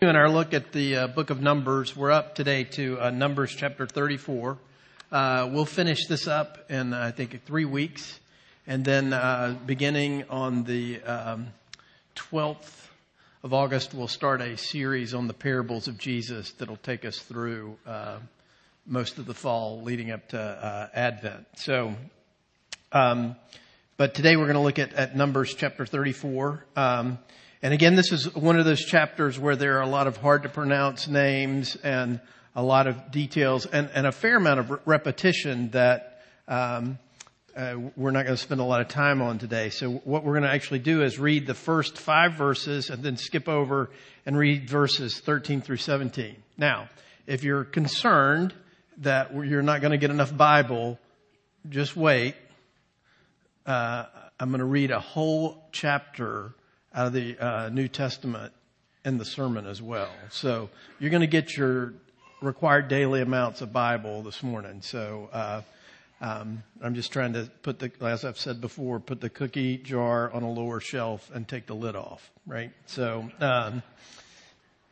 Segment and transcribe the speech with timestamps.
[0.00, 3.52] In our look at the uh, book of Numbers, we're up today to uh, Numbers
[3.52, 4.56] chapter 34.
[5.10, 8.20] Uh, we'll finish this up in, I think, three weeks.
[8.64, 11.48] And then uh, beginning on the um,
[12.14, 12.86] 12th
[13.42, 17.76] of August, we'll start a series on the parables of Jesus that'll take us through
[17.84, 18.18] uh,
[18.86, 21.44] most of the fall leading up to uh, Advent.
[21.56, 21.92] So,
[22.92, 23.34] um,
[23.96, 26.64] but today we're going to look at, at Numbers chapter 34.
[26.76, 27.18] Um,
[27.60, 30.44] and again, this is one of those chapters where there are a lot of hard
[30.44, 32.20] to pronounce names and
[32.54, 36.98] a lot of details and, and a fair amount of repetition that um,
[37.56, 39.70] uh, we're not going to spend a lot of time on today.
[39.70, 43.16] So what we're going to actually do is read the first five verses and then
[43.16, 43.90] skip over
[44.24, 46.36] and read verses 13 through 17.
[46.56, 46.88] Now,
[47.26, 48.54] if you're concerned
[48.98, 50.96] that you're not going to get enough Bible,
[51.68, 52.36] just wait.
[53.66, 54.04] Uh,
[54.38, 56.54] I'm going to read a whole chapter
[56.98, 58.52] out of the uh, New Testament
[59.04, 60.10] in the sermon as well.
[60.30, 61.94] So you're going to get your
[62.42, 64.82] required daily amounts of Bible this morning.
[64.82, 65.62] So uh,
[66.20, 70.32] um, I'm just trying to put the, as I've said before, put the cookie jar
[70.32, 72.72] on a lower shelf and take the lid off, right?
[72.86, 73.84] So um,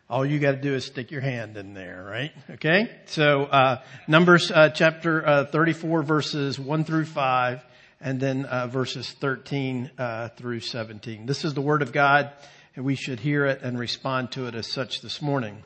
[0.09, 2.31] all you got to do is stick your hand in there, right?
[2.51, 2.89] Okay.
[3.07, 7.65] So uh, Numbers uh, chapter uh, 34, verses one through five
[8.01, 11.27] and then uh, verses 13 uh, through 17.
[11.27, 12.31] This is the Word of God,
[12.75, 15.65] and we should hear it and respond to it as such this morning.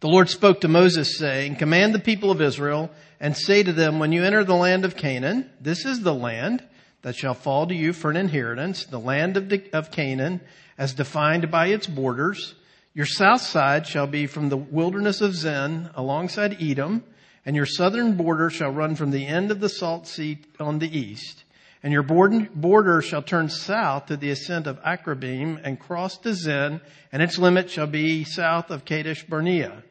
[0.00, 3.98] The Lord spoke to Moses saying, Command the people of Israel and say to them,
[3.98, 6.62] When you enter the land of Canaan, this is the land
[7.00, 10.42] that shall fall to you for an inheritance, the land of, of Canaan,
[10.76, 12.54] as defined by its borders.
[12.92, 17.04] Your south side shall be from the wilderness of Zin alongside Edom,
[17.46, 20.98] and your southern border shall run from the end of the salt sea on the
[20.98, 21.44] east,
[21.82, 26.80] and your border shall turn south to the ascent of Akrabim and cross to Zin,
[27.12, 29.84] and its limit shall be south of Kadesh Barnea.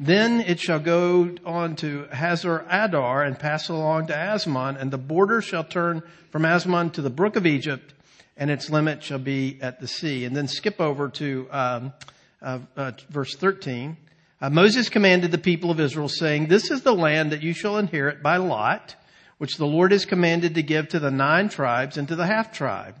[0.00, 4.96] Then it shall go on to Hazar Adar and pass along to Azmon, and the
[4.96, 7.92] border shall turn from Azmon to the brook of Egypt,
[8.36, 10.24] and its limit shall be at the sea.
[10.24, 11.92] And then skip over to um,
[12.40, 13.96] uh, uh, verse 13.
[14.40, 17.76] Uh, Moses commanded the people of Israel saying, this is the land that you shall
[17.76, 18.94] inherit by lot,
[19.38, 22.52] which the Lord has commanded to give to the nine tribes and to the half
[22.52, 22.94] tribe.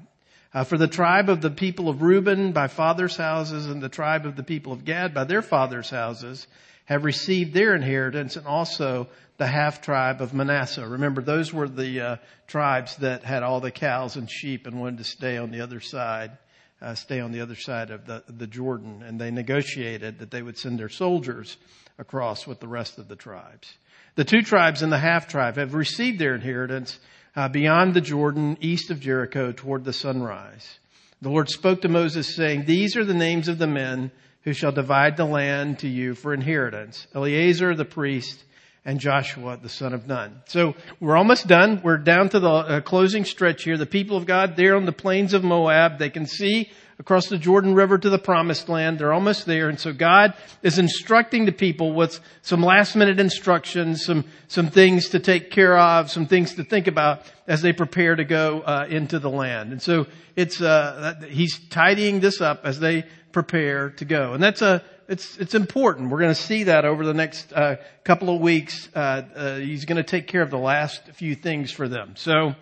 [0.52, 4.26] Uh, for the tribe of the people of Reuben by fathers' houses and the tribe
[4.26, 6.48] of the people of Gad by their fathers' houses
[6.86, 9.06] have received their inheritance and also
[9.36, 10.88] the half tribe of Manasseh.
[10.88, 12.16] Remember, those were the uh,
[12.48, 15.80] tribes that had all the cows and sheep and wanted to stay on the other
[15.80, 16.32] side
[16.80, 20.42] uh, stay on the other side of the, the Jordan, and they negotiated that they
[20.42, 21.56] would send their soldiers
[21.98, 23.72] across with the rest of the tribes.
[24.14, 26.98] The two tribes and the half tribe have received their inheritance
[27.36, 30.78] uh, beyond the Jordan, east of Jericho, toward the sunrise.
[31.20, 34.10] The Lord spoke to Moses, saying, "These are the names of the men
[34.42, 38.44] who shall divide the land to you for inheritance: Eleazar the priest."
[38.88, 40.40] And Joshua, the son of Nun.
[40.46, 41.82] So we're almost done.
[41.84, 43.76] We're down to the uh, closing stretch here.
[43.76, 45.98] The people of God, they're on the plains of Moab.
[45.98, 48.98] They can see across the Jordan River to the promised land.
[48.98, 49.68] They're almost there.
[49.68, 50.32] And so God
[50.62, 55.76] is instructing the people with some last minute instructions, some, some things to take care
[55.76, 59.70] of, some things to think about as they prepare to go uh, into the land.
[59.70, 64.32] And so it's, uh, he's tidying this up as they prepare to go.
[64.32, 66.10] And that's a, it's, it's important.
[66.10, 68.88] We're going to see that over the next uh, couple of weeks.
[68.94, 72.14] Uh, uh, he's going to take care of the last few things for them.
[72.16, 72.54] So,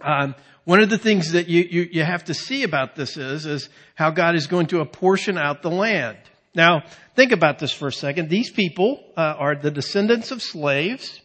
[0.00, 3.46] um, one of the things that you, you, you have to see about this is,
[3.46, 6.18] is how God is going to apportion out the land.
[6.54, 6.82] Now,
[7.14, 8.28] think about this for a second.
[8.28, 11.20] These people uh, are the descendants of slaves.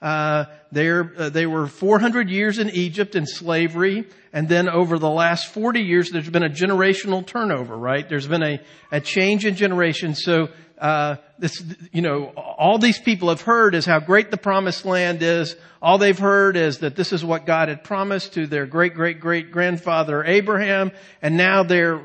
[0.00, 5.52] Uh, uh, they were 400 years in Egypt in slavery, and then over the last
[5.52, 8.08] 40 years, there's been a generational turnover, right?
[8.08, 8.60] There's been a,
[8.90, 10.14] a change in generation.
[10.14, 11.62] So, uh, this,
[11.92, 15.54] you know, all these people have heard is how great the promised land is.
[15.80, 19.20] All they've heard is that this is what God had promised to their great, great,
[19.20, 20.90] great grandfather Abraham,
[21.20, 22.00] and now they're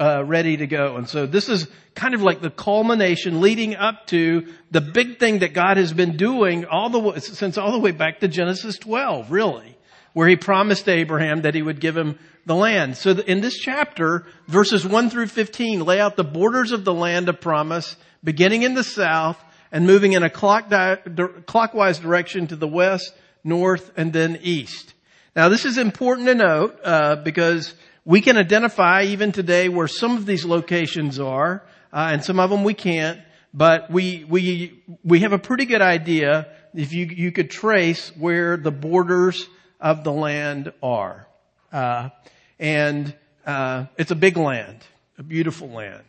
[0.00, 0.96] uh, ready to go.
[0.96, 5.40] And so this is kind of like the culmination leading up to the big thing
[5.40, 8.78] that God has been doing all the way, since all the way back to Genesis
[8.78, 9.76] 12, really,
[10.12, 12.96] where he promised Abraham that he would give him the land.
[12.96, 17.28] So in this chapter, verses 1 through 15 lay out the borders of the land
[17.28, 20.98] of promise beginning in the south and moving in a clock di-
[21.46, 23.14] clockwise direction to the west,
[23.44, 24.94] north, and then east.
[25.34, 27.74] Now this is important to note uh, because
[28.04, 31.62] we can identify even today where some of these locations are,
[31.92, 33.20] uh, and some of them we can't.
[33.54, 38.56] But we we we have a pretty good idea if you you could trace where
[38.56, 39.48] the borders
[39.80, 41.26] of the land are,
[41.72, 42.10] uh,
[42.58, 43.14] and
[43.46, 44.78] uh, it's a big land,
[45.18, 46.04] a beautiful land.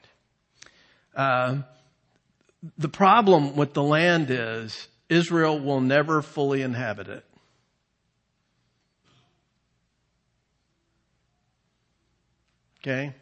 [1.15, 1.57] Uh,
[2.77, 7.25] the problem with the land is Israel will never fully inhabit it.
[12.81, 13.13] Okay?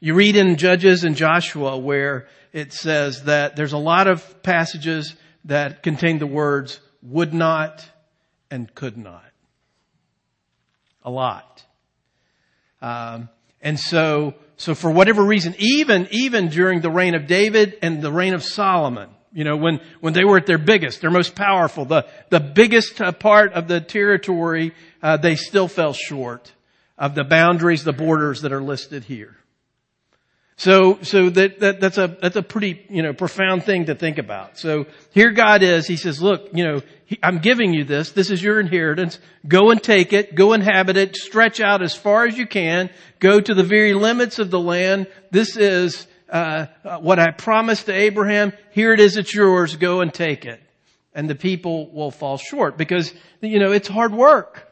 [0.00, 5.14] You read in Judges and Joshua where it says that there's a lot of passages
[5.44, 7.84] that contained the words would not
[8.50, 9.24] and could not.
[11.04, 11.64] A lot.
[12.80, 13.28] Um,
[13.60, 18.12] and so, so for whatever reason, even, even during the reign of David and the
[18.12, 21.84] reign of Solomon, you know, when, when they were at their biggest, their most powerful,
[21.84, 26.52] the, the biggest part of the territory, uh, they still fell short
[26.98, 29.36] of the boundaries, the borders that are listed here.
[30.56, 34.18] So, so that, that, that's a, that's a pretty, you know, profound thing to think
[34.18, 34.58] about.
[34.58, 36.82] So here God is, He says, look, you know,
[37.22, 38.12] I'm giving you this.
[38.12, 39.18] This is your inheritance.
[39.46, 40.34] Go and take it.
[40.34, 41.16] Go inhabit it.
[41.16, 42.90] Stretch out as far as you can.
[43.18, 45.08] Go to the very limits of the land.
[45.30, 46.66] This is, uh,
[47.00, 48.52] what I promised to Abraham.
[48.70, 49.16] Here it is.
[49.16, 49.76] It's yours.
[49.76, 50.60] Go and take it.
[51.14, 53.12] And the people will fall short because,
[53.42, 54.71] you know, it's hard work.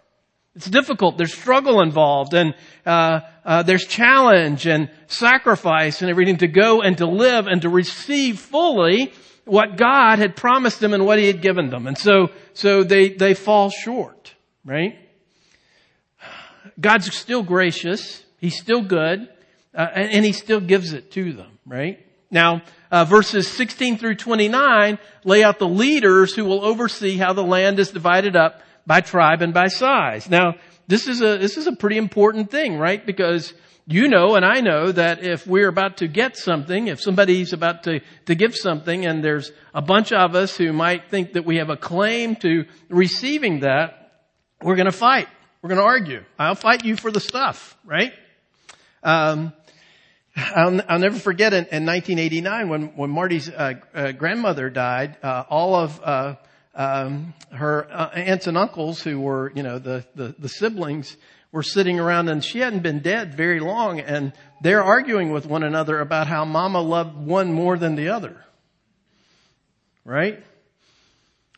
[0.56, 1.16] It's difficult.
[1.16, 2.54] There's struggle involved, and
[2.84, 7.68] uh, uh, there's challenge and sacrifice and everything to go and to live and to
[7.68, 9.12] receive fully
[9.44, 11.86] what God had promised them and what He had given them.
[11.86, 14.98] And so, so they they fall short, right?
[16.80, 18.24] God's still gracious.
[18.38, 19.28] He's still good,
[19.72, 22.04] uh, and, and, He still gives it to them, right?
[22.30, 27.44] Now, uh, verses 16 through 29 lay out the leaders who will oversee how the
[27.44, 30.28] land is divided up by tribe and by size.
[30.28, 30.54] Now,
[30.86, 33.04] this is a, this is a pretty important thing, right?
[33.04, 33.54] Because
[33.86, 37.84] you know and I know that if we're about to get something, if somebody's about
[37.84, 41.56] to, to give something and there's a bunch of us who might think that we
[41.56, 44.12] have a claim to receiving that,
[44.62, 45.28] we're gonna fight.
[45.62, 46.24] We're gonna argue.
[46.38, 48.12] I'll fight you for the stuff, right?
[49.02, 49.52] Um,
[50.36, 55.44] I'll, I'll, never forget in, in 1989 when, when Marty's uh, uh, grandmother died, uh,
[55.48, 56.34] all of uh,
[56.74, 61.16] um, her uh, aunts and uncles who were, you know, the, the, the siblings
[61.52, 64.32] were sitting around and she hadn't been dead very long and
[64.62, 68.44] they're arguing with one another about how mama loved one more than the other.
[70.04, 70.42] Right?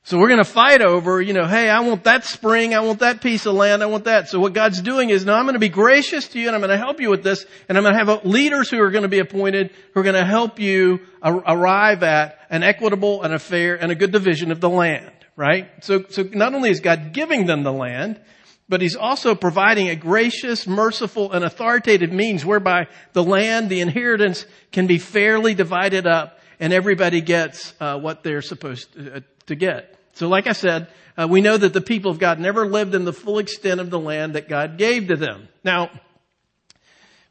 [0.04, 2.99] So we're going to fight over, you know, hey, I want that spring, I want
[3.00, 4.28] that piece of land, I want that.
[4.28, 6.60] So what God's doing is, now I'm going to be gracious to you and I'm
[6.60, 9.02] going to help you with this and I'm going to have leaders who are going
[9.02, 13.38] to be appointed who are going to help you arrive at an equitable and a
[13.38, 15.70] fair and a good division of the land, right?
[15.84, 18.20] So, so not only is God giving them the land,
[18.69, 24.46] but he's also providing a gracious, merciful, and authoritative means whereby the land, the inheritance
[24.72, 29.54] can be fairly divided up and everybody gets uh, what they're supposed to, uh, to
[29.54, 29.98] get.
[30.14, 33.04] So like I said, uh, we know that the people of God never lived in
[33.04, 35.48] the full extent of the land that God gave to them.
[35.64, 35.90] Now,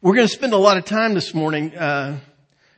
[0.01, 2.19] we're going to spend a lot of time this morning uh,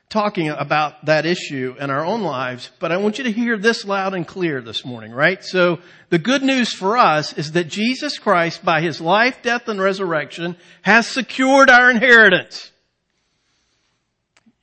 [0.10, 3.84] talking about that issue in our own lives, but I want you to hear this
[3.84, 5.44] loud and clear this morning, right?
[5.44, 9.82] So the good news for us is that Jesus Christ, by his life, death, and
[9.82, 12.72] resurrection, has secured our inheritance.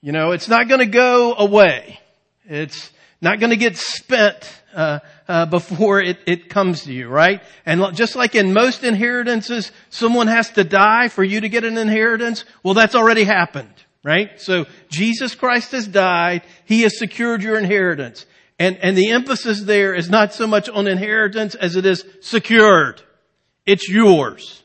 [0.01, 1.99] You know, it's not going to go away.
[2.45, 2.91] It's
[3.21, 4.37] not going to get spent
[4.75, 7.43] uh, uh, before it, it comes to you, right?
[7.67, 11.77] And just like in most inheritances, someone has to die for you to get an
[11.77, 12.45] inheritance.
[12.63, 14.41] Well, that's already happened, right?
[14.41, 16.43] So Jesus Christ has died.
[16.65, 18.27] He has secured your inheritance.
[18.59, 23.03] And, and the emphasis there is not so much on inheritance as it is secured.
[23.67, 24.63] It's yours.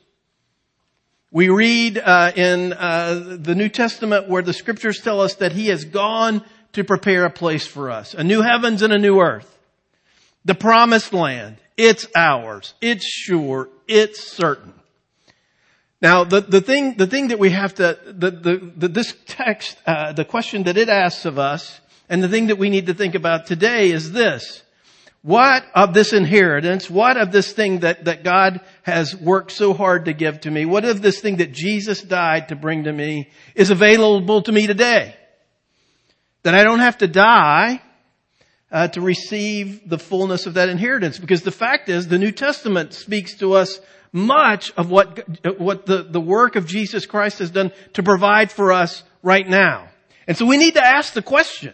[1.31, 5.67] We read uh, in uh, the New Testament where the scriptures tell us that He
[5.67, 6.43] has gone
[6.75, 8.13] to prepare a place for us.
[8.13, 9.57] A new heavens and a new earth.
[10.45, 11.57] The promised land.
[11.77, 12.73] It's ours.
[12.81, 13.69] It's sure.
[13.87, 14.73] It's certain.
[16.01, 19.77] Now, the, the thing, the thing that we have to, the, the, the this text,
[19.87, 21.79] uh, the question that it asks of us,
[22.09, 24.61] and the thing that we need to think about today is this.
[25.21, 30.05] What of this inheritance, what of this thing that, that God has worked so hard
[30.05, 33.29] to give to me, what of this thing that Jesus died to bring to me
[33.55, 35.15] is available to me today?
[36.45, 37.81] That I don't have to die
[38.71, 41.17] uh, to receive the fullness of that inheritance.
[41.17, 43.79] Because the fact is, the New Testament speaks to us
[44.11, 45.27] much of what,
[45.59, 49.89] what the, the work of Jesus Christ has done to provide for us right now.
[50.27, 51.73] And so we need to ask the question.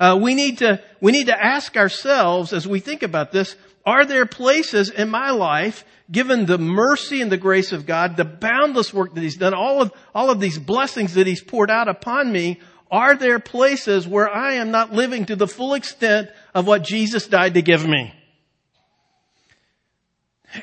[0.00, 3.54] Uh, we need to, we need to ask ourselves as we think about this,
[3.86, 8.24] are there places in my life, given the mercy and the grace of God, the
[8.24, 11.86] boundless work that He's done, all of, all of these blessings that He's poured out
[11.86, 12.58] upon me,
[12.90, 17.26] are there places where I am not living to the full extent of what Jesus
[17.26, 18.12] died to give me?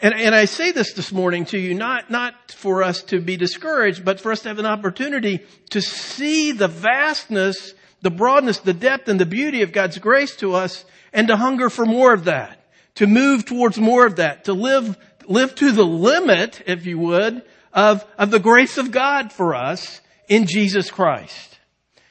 [0.02, 3.38] And, and I say this this morning to you, not, not for us to be
[3.38, 8.74] discouraged, but for us to have an opportunity to see the vastness, the broadness, the
[8.74, 12.26] depth, and the beauty of God's grace to us and to hunger for more of
[12.26, 12.66] that,
[12.96, 17.44] to move towards more of that, to live, live to the limit, if you would,
[17.74, 21.53] of, of the grace of God for us in Jesus Christ.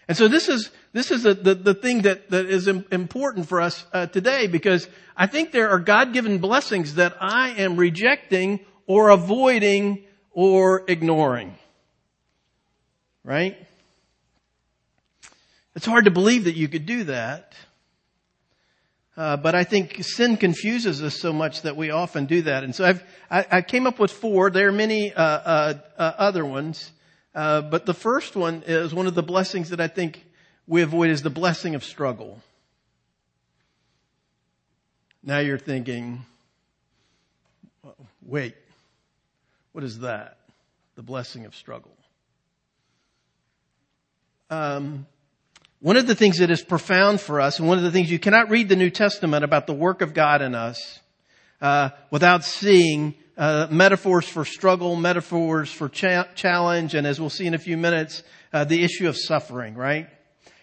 [0.08, 3.60] And so this is, this is a, the, the thing that, that is important for
[3.60, 9.10] us uh, today because I think there are God-given blessings that I am rejecting or
[9.10, 11.54] avoiding or ignoring.
[13.24, 13.56] Right?
[15.74, 17.54] It's hard to believe that you could do that.
[19.14, 22.64] Uh, but I think sin confuses us so much that we often do that.
[22.64, 24.50] And so I've, I, I came up with four.
[24.50, 26.91] There are many uh, uh, uh other ones.
[27.34, 30.24] Uh, but the first one is one of the blessings that I think
[30.66, 32.40] we avoid is the blessing of struggle.
[35.22, 36.24] Now you're thinking,
[38.22, 38.54] wait,
[39.72, 40.38] what is that?
[40.96, 41.96] The blessing of struggle.
[44.50, 45.06] Um,
[45.80, 48.18] one of the things that is profound for us, and one of the things you
[48.18, 51.00] cannot read the New Testament about the work of God in us
[51.60, 57.44] uh, without seeing uh, metaphors for struggle, metaphors for cha- challenge, and as we'll see
[57.44, 58.22] in a few minutes,
[58.52, 60.08] uh, the issue of suffering, right?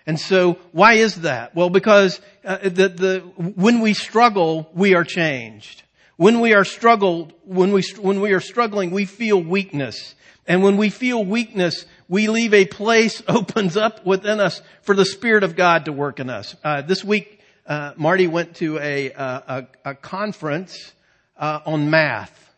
[0.06, 1.54] And so, why is that?
[1.54, 5.84] Well, because uh, the, the, when we struggle, we are changed.
[6.16, 10.16] When we are struggled, when we, when we are struggling, we feel weakness.
[10.48, 15.04] And when we feel weakness, we leave a place opens up within us for the
[15.04, 16.56] Spirit of God to work in us.
[16.64, 20.94] Uh, this week, uh, Marty went to a, a, a conference
[21.36, 22.49] uh, on math,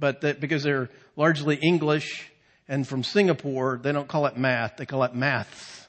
[0.00, 2.30] but that, because they're largely English
[2.66, 5.88] and from Singapore, they don't call it math; they call it maths.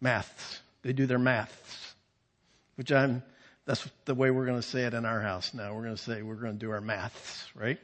[0.00, 0.60] Maths.
[0.82, 1.94] They do their maths,
[2.74, 3.22] which I'm.
[3.64, 5.74] That's the way we're going to say it in our house now.
[5.74, 7.78] We're going to say we're going to do our maths, right?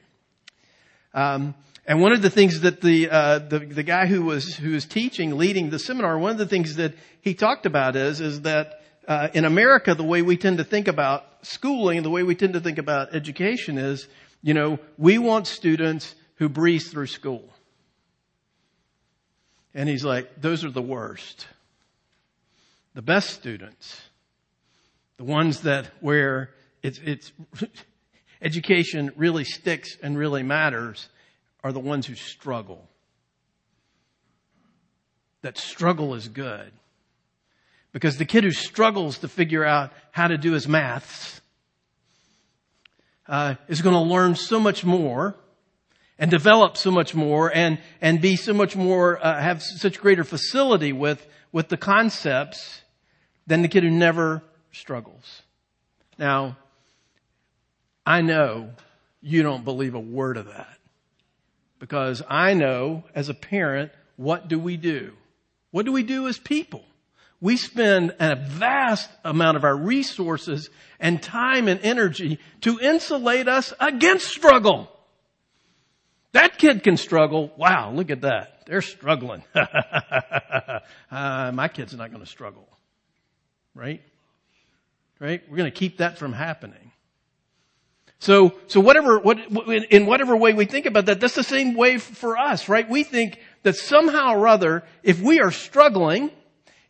[1.14, 4.70] Um, and one of the things that the, uh, the, the guy who was, who
[4.70, 8.42] was teaching, leading the seminar, one of the things that he talked about is, is
[8.42, 12.36] that, uh, in America, the way we tend to think about schooling, the way we
[12.36, 14.06] tend to think about education is,
[14.42, 17.48] you know, we want students who breeze through school.
[19.74, 21.46] And he's like, those are the worst.
[22.94, 24.02] The best students,
[25.16, 26.50] the ones that where
[26.82, 27.32] it's, it's,
[28.42, 31.08] education really sticks and really matters
[31.64, 32.86] are the ones who struggle.
[35.42, 36.72] That struggle is good.
[37.92, 41.41] Because the kid who struggles to figure out how to do his maths
[43.28, 45.36] uh, is going to learn so much more
[46.18, 50.24] and develop so much more and, and be so much more, uh, have such greater
[50.24, 52.82] facility with, with the concepts
[53.46, 55.42] than the kid who never struggles.
[56.18, 56.56] Now,
[58.04, 58.70] I know
[59.20, 60.78] you don't believe a word of that
[61.78, 65.12] because I know as a parent, what do we do?
[65.70, 66.84] What do we do as people?
[67.42, 70.70] We spend a vast amount of our resources
[71.00, 74.88] and time and energy to insulate us against struggle.
[76.30, 77.52] That kid can struggle.
[77.56, 78.62] Wow, look at that.
[78.66, 79.42] They're struggling.
[79.56, 82.68] uh, my kid's not going to struggle.
[83.74, 84.02] Right?
[85.18, 85.42] Right?
[85.50, 86.92] We're going to keep that from happening.
[88.20, 89.38] So, so whatever, what,
[89.90, 92.88] in whatever way we think about that, that's the same way for us, right?
[92.88, 96.30] We think that somehow or other, if we are struggling,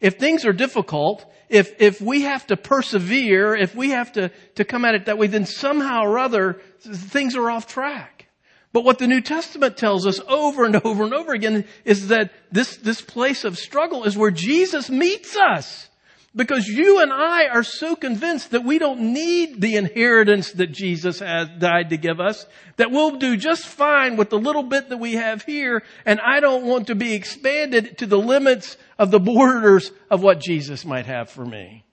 [0.02, 4.64] if things are difficult, if, if we have to persevere, if we have to, to
[4.64, 8.26] come at it that way, then somehow or other, things are off track.
[8.72, 12.32] But what the New Testament tells us over and over and over again is that
[12.50, 15.88] this, this place of struggle is where Jesus meets us.
[16.34, 21.18] Because you and I are so convinced that we don't need the inheritance that Jesus
[21.18, 22.46] has died to give us,
[22.76, 26.40] that we'll do just fine with the little bit that we have here, and I
[26.40, 31.04] don't want to be expanded to the limits of the borders of what Jesus might
[31.04, 31.84] have for me.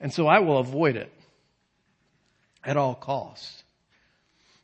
[0.00, 1.12] And so I will avoid it
[2.64, 3.64] at all costs.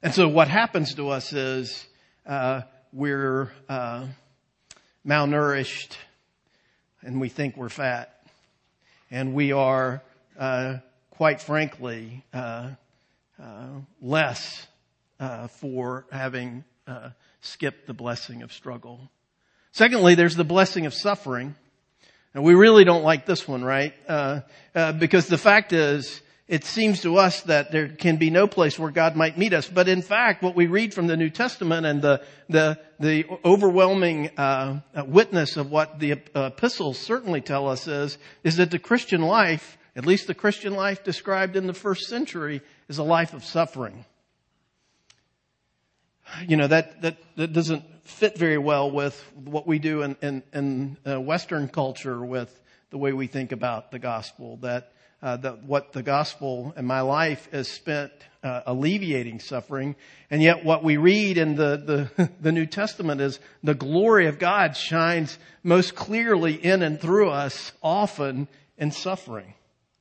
[0.03, 1.87] And so what happens to us is
[2.25, 4.07] uh, we're uh,
[5.07, 5.97] malnourished
[7.03, 8.20] and we think we're fat
[9.11, 10.03] and we are,
[10.39, 10.79] uh,
[11.11, 12.71] quite frankly, uh,
[13.43, 13.69] uh,
[14.01, 14.67] less
[15.19, 19.11] uh, for having uh, skipped the blessing of struggle.
[19.73, 21.55] Secondly, there's the blessing of suffering.
[22.35, 23.93] And we really don't like this one, right?
[24.09, 24.41] Uh,
[24.93, 28.91] because the fact is, it seems to us that there can be no place where
[28.91, 29.69] God might meet us.
[29.69, 34.37] But in fact, what we read from the New Testament and the the, the overwhelming
[34.37, 39.79] uh, witness of what the epistles certainly tell us is is that the Christian life,
[39.95, 44.05] at least the Christian life described in the first century, is a life of suffering.
[46.49, 50.43] You know that that that doesn't fit very well with what we do in in,
[50.53, 54.57] in uh, Western culture with the way we think about the gospel.
[54.63, 55.37] That, uh,
[55.67, 58.13] what the gospel and my life is spent
[58.43, 59.95] uh, alleviating suffering,
[60.31, 64.39] and yet what we read in the, the the New Testament is the glory of
[64.39, 68.49] God shines most clearly in and through us, often
[68.79, 69.55] in suffering,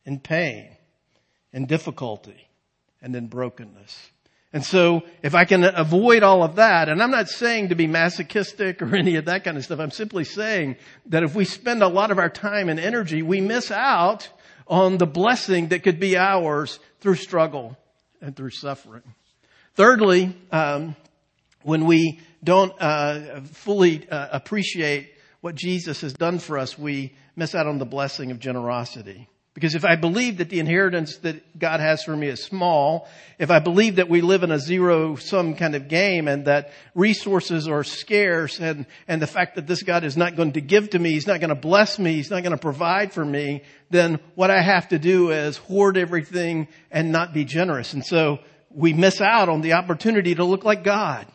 [0.06, 0.70] in pain,
[1.52, 2.48] in difficulty,
[3.02, 4.12] and in brokenness.
[4.52, 7.88] And so if I can avoid all of that, and I'm not saying to be
[7.88, 11.84] masochistic or any of that kind of stuff, I'm simply saying that if we spend
[11.84, 14.30] a lot of our time and energy, we miss out
[14.70, 17.76] on the blessing that could be ours through struggle
[18.22, 19.04] and through suffering.
[19.74, 20.96] Thirdly, um,
[21.64, 25.12] when we don't uh, fully uh, appreciate
[25.42, 29.28] what Jesus has done for us, we miss out on the blessing of generosity.
[29.56, 33.50] Because if I believe that the inheritance that God has for me is small, if
[33.50, 37.68] I believe that we live in a zero sum kind of game and that resources
[37.68, 41.00] are scarce and, and the fact that this God is not going to give to
[41.00, 44.20] me, He's not going to bless me, He's not going to provide for me, then
[44.36, 47.94] what I have to do is hoard everything and not be generous.
[47.94, 48.40] And so
[48.70, 51.26] we miss out on the opportunity to look like God.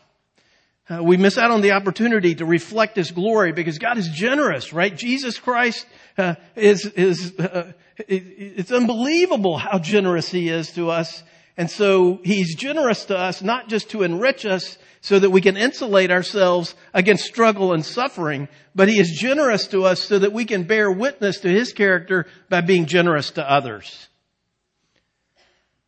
[0.88, 4.72] Uh, we miss out on the opportunity to reflect His glory because God is generous,
[4.72, 4.94] right?
[4.94, 5.86] Jesus Christ
[6.18, 8.22] uh, is is uh, it,
[8.56, 11.22] it's unbelievable how generous He is to us,
[11.56, 15.56] and so He's generous to us not just to enrich us so that we can
[15.56, 20.44] insulate ourselves against struggle and suffering, but He is generous to us so that we
[20.44, 24.08] can bear witness to His character by being generous to others.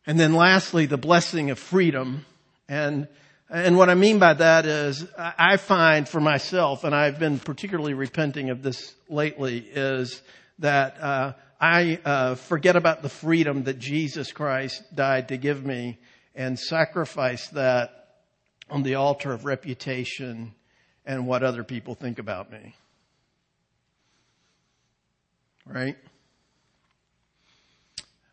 [0.05, 2.25] And then lastly, the blessing of freedom
[2.69, 3.07] and
[3.49, 7.93] and what I mean by that is I find for myself, and I've been particularly
[7.93, 10.21] repenting of this lately, is
[10.59, 15.97] that uh, I uh, forget about the freedom that Jesus Christ died to give me
[16.35, 18.09] and sacrifice that
[18.69, 20.53] on the altar of reputation
[21.05, 22.75] and what other people think about me.
[25.65, 25.95] Right?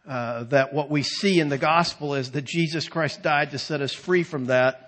[0.06, 3.80] Uh, that what we see in the gospel is that Jesus Christ died to set
[3.80, 4.83] us free from that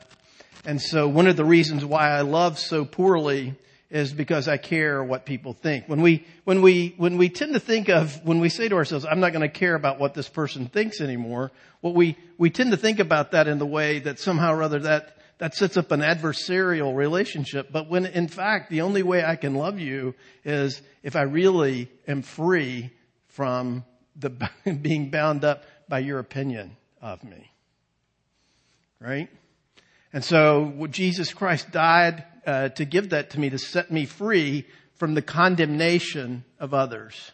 [0.67, 3.55] and so one of the reasons why I love so poorly
[3.89, 5.89] is because I care what people think.
[5.89, 9.05] When we, when we, when we tend to think of, when we say to ourselves,
[9.05, 11.53] I'm not going to care about what this person thinks anymore,
[11.83, 14.81] what we, we tend to think about that in the way that somehow or other
[14.81, 17.71] that, that sets up an adversarial relationship.
[17.71, 21.89] But when in fact, the only way I can love you is if I really
[22.09, 22.91] am free
[23.29, 23.85] from
[24.17, 24.31] the
[24.83, 27.53] being bound up by your opinion of me.
[28.99, 29.29] Right?
[30.17, 34.65] And so Jesus Christ died uh, to give that to me, to set me free
[34.95, 37.33] from the condemnation of others.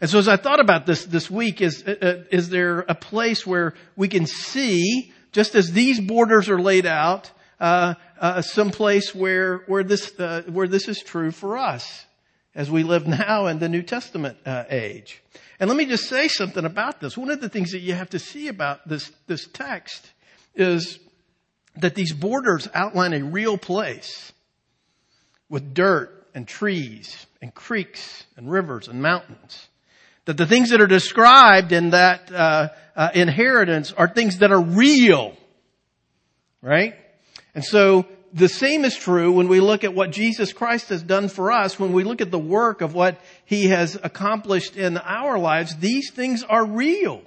[0.00, 2.94] And so as I thought about this this week, is, uh, uh, is there a
[2.94, 8.70] place where we can see, just as these borders are laid out, uh, uh, some
[8.70, 12.06] place where, where this, uh, where this is true for us
[12.54, 14.38] as we live now in the New Testament
[14.70, 15.22] age.
[15.60, 17.14] And let me just say something about this.
[17.14, 20.10] One of the things that you have to see about this, this text
[20.54, 20.98] is
[21.76, 24.32] that these borders outline a real place
[25.48, 29.68] with dirt and trees and creeks and rivers and mountains.
[30.24, 34.60] That the things that are described in that uh, uh, inheritance are things that are
[34.60, 35.36] real,
[36.62, 36.94] right?
[37.54, 41.28] And so the same is true when we look at what Jesus Christ has done
[41.28, 41.78] for us.
[41.78, 46.10] When we look at the work of what He has accomplished in our lives, these
[46.10, 47.22] things are real.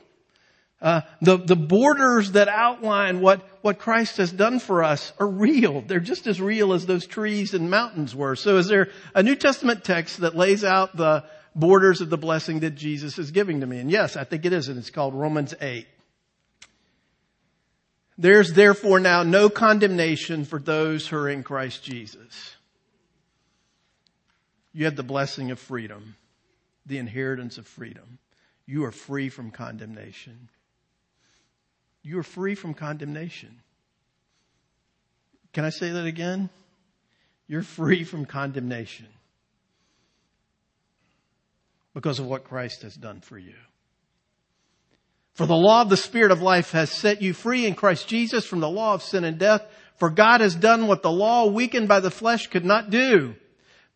[0.81, 5.81] Uh, the, the borders that outline what, what Christ has done for us are real.
[5.81, 8.37] They're just as real as those trees and mountains were.
[8.37, 12.61] So is there a New Testament text that lays out the borders of the blessing
[12.61, 13.79] that Jesus is giving to me?
[13.79, 15.85] And yes, I think it is, and it's called Romans 8.
[18.17, 22.55] There's therefore now no condemnation for those who are in Christ Jesus.
[24.71, 26.15] You have the blessing of freedom,
[26.85, 28.19] the inheritance of freedom.
[28.65, 30.47] You are free from condemnation
[32.07, 33.59] you are free from condemnation.
[35.51, 36.49] Can I say that again?
[37.47, 39.07] You're free from condemnation
[41.93, 43.55] because of what Christ has done for you.
[45.33, 48.45] For the law of the Spirit of life has set you free in Christ Jesus
[48.45, 49.65] from the law of sin and death.
[49.97, 53.35] For God has done what the law weakened by the flesh could not do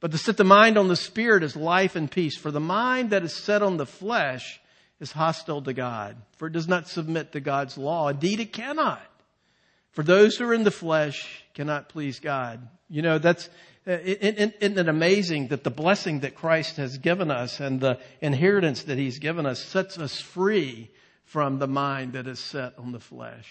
[0.00, 2.36] but to set the mind on the spirit is life and peace.
[2.36, 4.60] For the mind that is set on the flesh
[5.00, 8.08] is hostile to God, for it does not submit to God's law.
[8.08, 9.02] Indeed, it cannot.
[9.92, 12.68] For those who are in the flesh cannot please God.
[12.90, 13.48] You know, that's,
[13.86, 18.84] uh, isn't it amazing that the blessing that Christ has given us and the inheritance
[18.84, 20.90] that He's given us sets us free
[21.24, 23.50] from the mind that is set on the flesh?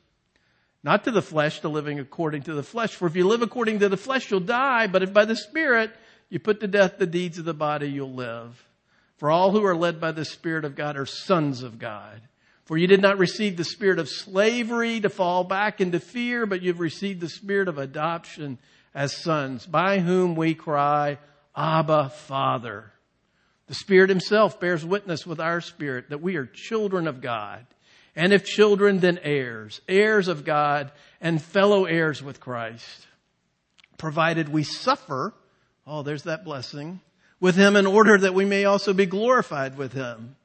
[0.83, 2.95] not to the flesh, to living according to the flesh.
[2.95, 4.87] For if you live according to the flesh, you'll die.
[4.87, 5.91] But if by the Spirit
[6.29, 8.63] you put to death the deeds of the body, you'll live.
[9.17, 12.21] For all who are led by the Spirit of God are sons of God.
[12.65, 16.61] For you did not receive the spirit of slavery to fall back into fear, but
[16.61, 18.59] you've received the spirit of adoption
[18.95, 21.17] as sons, by whom we cry,
[21.55, 22.91] Abba, Father.
[23.67, 27.65] The Spirit Himself bears witness with our spirit that we are children of God.
[28.15, 33.07] And if children, then heirs, heirs of God and fellow heirs with Christ,
[33.97, 35.33] provided we suffer,
[35.87, 36.99] oh, there's that blessing,
[37.39, 40.35] with him in order that we may also be glorified with him.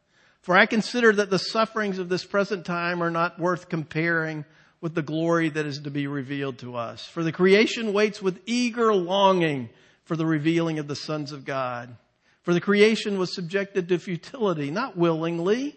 [0.42, 4.44] For I consider that the sufferings of this present time are not worth comparing
[4.80, 7.04] with the glory that is to be revealed to us.
[7.04, 9.70] For the creation waits with eager longing
[10.04, 11.96] for the revealing of the sons of God.
[12.42, 15.76] For the creation was subjected to futility, not willingly,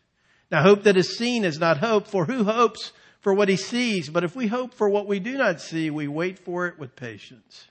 [0.51, 4.09] Now hope that is seen is not hope, for who hopes for what he sees?
[4.09, 6.95] But if we hope for what we do not see, we wait for it with
[6.95, 7.67] patience.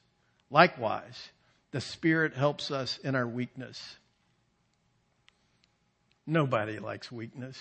[0.51, 1.31] Likewise,
[1.73, 3.97] the Spirit helps us in our weakness.
[6.27, 7.59] Nobody likes weakness.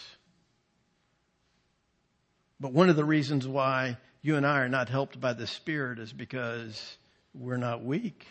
[2.60, 6.00] But one of the reasons why you and I are not helped by the Spirit
[6.00, 6.98] is because
[7.34, 8.28] we're not weak.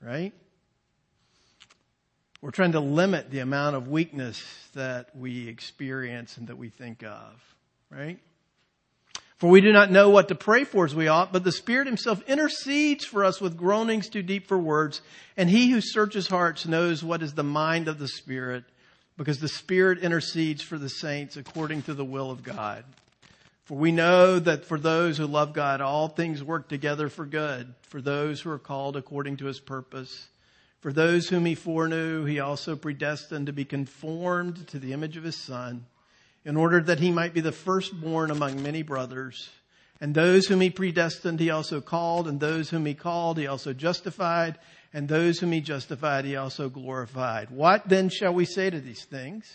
[0.00, 0.32] Right?
[2.44, 4.38] We're trying to limit the amount of weakness
[4.74, 7.32] that we experience and that we think of,
[7.88, 8.18] right?
[9.38, 11.86] For we do not know what to pray for as we ought, but the Spirit
[11.86, 15.00] Himself intercedes for us with groanings too deep for words.
[15.38, 18.64] And He who searches hearts knows what is the mind of the Spirit,
[19.16, 22.84] because the Spirit intercedes for the saints according to the will of God.
[23.64, 27.74] For we know that for those who love God, all things work together for good,
[27.84, 30.28] for those who are called according to His purpose.
[30.84, 35.24] For those whom he foreknew, he also predestined to be conformed to the image of
[35.24, 35.86] his son,
[36.44, 39.48] in order that he might be the firstborn among many brothers.
[39.98, 43.72] And those whom he predestined, he also called, and those whom he called, he also
[43.72, 44.58] justified,
[44.92, 47.48] and those whom he justified, he also glorified.
[47.48, 49.50] What then shall we say to these things?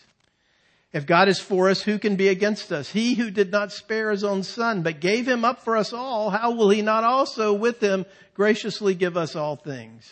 [0.94, 2.90] If God is for us, who can be against us?
[2.90, 6.32] He who did not spare his own son, but gave him up for us all,
[6.32, 10.12] how will he not also with him graciously give us all things?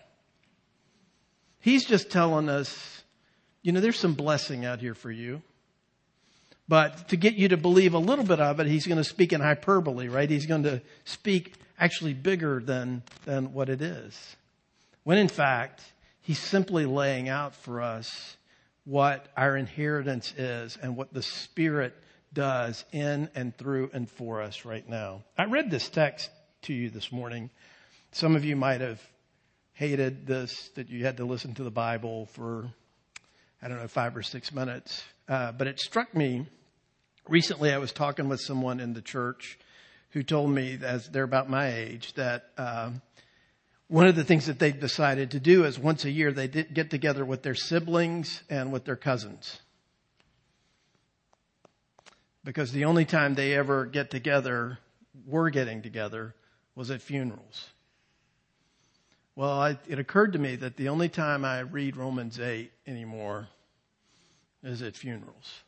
[1.61, 3.03] He's just telling us,
[3.61, 5.41] you know, there's some blessing out here for you.
[6.67, 9.33] But to get you to believe a little bit of it, he's going to speak
[9.33, 10.29] in hyperbole, right?
[10.29, 14.35] He's going to speak actually bigger than, than what it is.
[15.03, 15.81] When in fact,
[16.21, 18.37] he's simply laying out for us
[18.85, 21.95] what our inheritance is and what the Spirit
[22.33, 25.23] does in and through and for us right now.
[25.37, 26.29] I read this text
[26.63, 27.49] to you this morning
[28.13, 29.01] some of you might have
[29.81, 32.69] hated this, that you had to listen to the Bible for,
[33.63, 35.03] I don't know, five or six minutes.
[35.27, 36.45] Uh, but it struck me
[37.27, 39.57] recently, I was talking with someone in the church
[40.11, 42.91] who told me, as they're about my age, that uh,
[43.87, 46.91] one of the things that they've decided to do is once a year they get
[46.91, 49.61] together with their siblings and with their cousins.
[52.43, 54.77] Because the only time they ever get together,
[55.25, 56.35] were getting together,
[56.75, 57.65] was at funerals.
[59.35, 63.47] Well, I, it occurred to me that the only time I read Romans 8 anymore
[64.61, 65.61] is at funerals.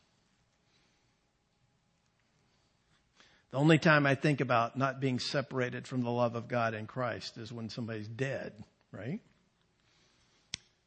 [3.51, 6.87] The only time I think about not being separated from the love of God in
[6.87, 8.51] Christ is when somebody's dead,
[8.91, 9.19] right?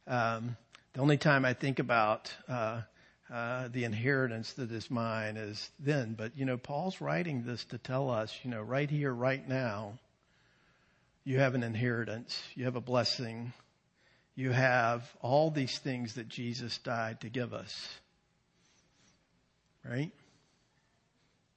[0.05, 0.57] Um,
[0.93, 2.81] the only time I think about uh,
[3.33, 6.13] uh, the inheritance that is mine is then.
[6.13, 9.97] But you know, Paul's writing this to tell us, you know, right here, right now,
[11.27, 13.51] you have an inheritance, you have a blessing,
[14.33, 17.99] you have all these things that Jesus died to give us,
[19.83, 20.11] right?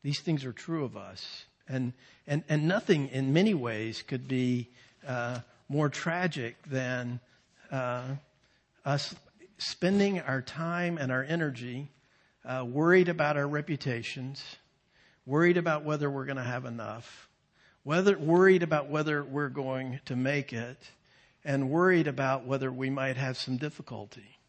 [0.02, 1.44] These things are true of us.
[1.68, 1.92] And,
[2.26, 4.70] and, and nothing in many ways could be
[5.06, 7.20] uh, more tragic than
[7.70, 8.02] uh,
[8.84, 9.14] us
[9.58, 11.92] spending our time and our energy
[12.44, 14.42] uh, worried about our reputations,
[15.26, 17.29] worried about whether we're going to have enough,
[17.82, 20.90] whether, worried about whether we're going to make it,
[21.44, 24.39] and worried about whether we might have some difficulty.